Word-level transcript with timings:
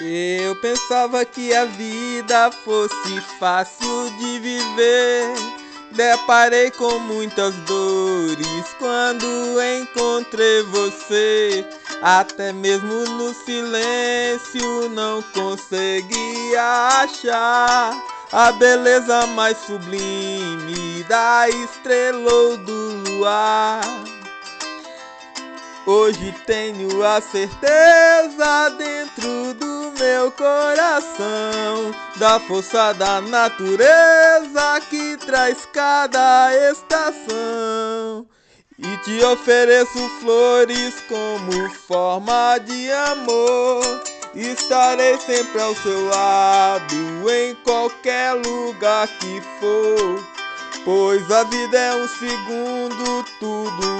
Eu 0.00 0.56
pensava 0.56 1.24
que 1.24 1.54
a 1.54 1.64
vida 1.66 2.50
fosse 2.64 3.20
fácil 3.38 4.10
de 4.18 4.40
viver. 4.40 5.34
Deparei 5.92 6.72
com 6.72 6.98
muitas 6.98 7.54
dores 7.58 8.74
quando 8.80 9.24
encontrei 9.80 10.62
você. 10.64 11.64
Até 12.02 12.52
mesmo 12.52 12.92
no 13.10 13.32
silêncio 13.32 14.88
não 14.88 15.22
conseguia 15.22 17.02
achar 17.02 17.96
a 18.32 18.50
beleza 18.50 19.28
mais 19.28 19.56
sublime 19.58 21.04
da 21.08 21.48
estrela 21.48 22.32
ou 22.32 22.56
do 22.56 23.10
luar. 23.10 23.80
Hoje 25.86 26.34
tenho 26.46 27.04
a 27.04 27.20
certeza 27.20 28.70
dentro 28.78 29.52
do 29.52 29.92
meu 29.98 30.32
coração 30.32 31.94
da 32.16 32.40
força 32.40 32.94
da 32.94 33.20
natureza 33.20 34.80
que 34.88 35.18
traz 35.18 35.68
cada 35.74 36.50
estação. 36.70 38.26
E 38.78 38.96
te 39.04 39.22
ofereço 39.26 40.08
flores 40.20 40.94
como 41.06 41.70
forma 41.70 42.56
de 42.64 42.90
amor. 42.90 44.02
Estarei 44.34 45.18
sempre 45.18 45.60
ao 45.60 45.74
seu 45.76 46.06
lado 46.06 47.30
em 47.30 47.54
qualquer 47.56 48.32
lugar 48.32 49.06
que 49.06 49.42
for. 49.60 50.34
Pois 50.82 51.30
a 51.30 51.44
vida 51.44 51.78
é 51.78 51.94
um 51.94 52.08
segundo, 52.08 53.24
tudo 53.38 53.93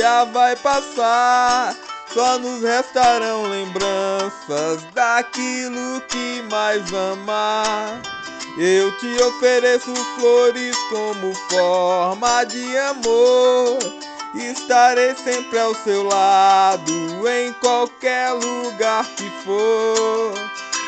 dia 0.00 0.24
vai 0.24 0.56
passar. 0.56 1.76
Só 2.12 2.38
nos 2.38 2.62
restarão 2.62 3.42
lembranças 3.42 4.82
daquilo 4.94 6.00
que 6.08 6.42
mais 6.50 6.82
amar. 6.92 8.00
Eu 8.58 8.90
te 8.98 9.22
ofereço 9.22 9.94
flores 10.16 10.76
como 10.88 11.34
forma 11.50 12.44
de 12.44 12.78
amor. 12.78 13.78
Estarei 14.34 15.14
sempre 15.16 15.58
ao 15.58 15.74
seu 15.74 16.04
lado 16.04 17.28
em 17.28 17.52
qualquer 17.54 18.32
lugar 18.32 19.04
que 19.16 19.30
for. 19.44 20.34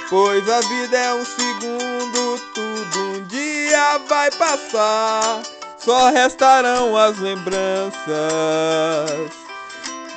Pois 0.08 0.48
a 0.48 0.60
vida 0.60 0.96
é 0.96 1.14
um 1.14 1.24
segundo, 1.24 2.40
tudo 2.54 3.00
um 3.16 3.24
dia 3.26 3.98
vai 4.08 4.30
passar. 4.32 5.42
Só 5.84 6.10
restarão 6.10 6.96
as 6.96 7.18
lembranças 7.18 7.92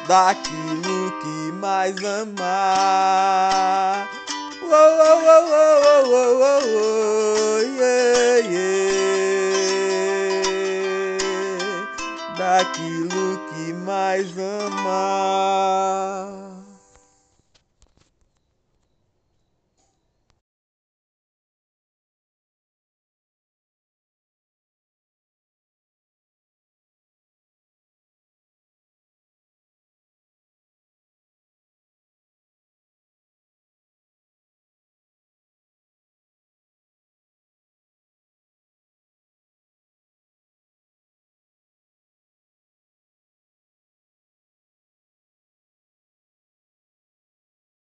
daquilo 0.07 1.11
que 1.19 1.52
mais 1.53 1.95
amar. 2.03 4.07
Oh, 4.61 4.67
oh, 4.67 6.61
oh, 6.67 7.57
yeah, 7.80 8.47
yeah. 8.47 8.75
Daquilo 12.38 13.39
que 13.50 13.73
mais 13.73 14.27
amar. 14.38 16.29